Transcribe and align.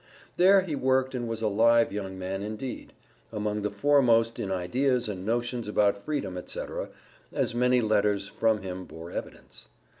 There 0.35 0.61
he 0.61 0.75
worked 0.75 1.13
and 1.13 1.27
was 1.27 1.43
a 1.43 1.47
live 1.47 1.93
young 1.93 2.17
man 2.17 2.41
indeed 2.41 2.93
among 3.31 3.61
the 3.61 3.69
foremost 3.69 4.39
in 4.39 4.51
ideas 4.51 5.07
and 5.07 5.23
notions 5.27 5.67
about 5.67 6.03
freedom, 6.03 6.39
etc., 6.39 6.89
as 7.31 7.53
many 7.53 7.81
letters 7.81 8.25
from 8.25 8.63
him 8.63 8.85
bore 8.85 9.11
evidence. 9.11 9.67